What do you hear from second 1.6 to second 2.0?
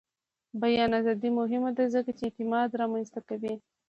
ده